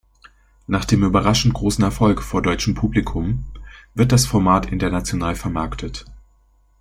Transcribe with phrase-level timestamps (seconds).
[0.65, 3.45] Nach dem überraschend großen Erfolg vor deutschem Publikum
[3.93, 6.05] wird das Format international vermarktet.